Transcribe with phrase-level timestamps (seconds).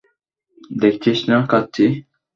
[0.81, 1.85] দেখছিস না খাচ্ছি?